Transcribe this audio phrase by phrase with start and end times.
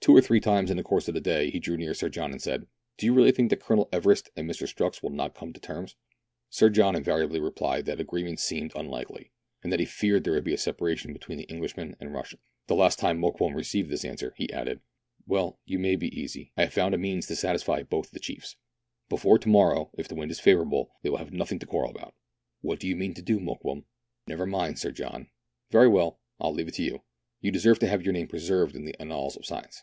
[0.00, 2.30] Two or three times in the course of the day he drew near Sir John
[2.32, 2.66] and said,
[2.98, 4.62] —"So you really think that Colonel Everest and Mr.
[4.62, 5.96] Strux will not come to terms?"
[6.48, 10.44] Sir John invariably replied that agreement seemed un likely, and that he feared there would
[10.44, 12.40] be a separation between Englishmen and Russians.
[12.68, 14.80] The last time Mokoum received this answer he added,
[15.26, 18.56] —"Well, you may be easy; I have found a means to satisfy both the chiefs.
[19.10, 22.14] Before to morrow, if the wind is favourable, they will have nothing to quarrel about.""
[22.62, 23.84] What do you mean to do, Mokoum
[24.28, 25.28] ?""Never mind, Sir John.""
[25.72, 27.02] Very well, I will leave it to you.
[27.42, 29.82] You deserve to have your name preserved in the annals of science."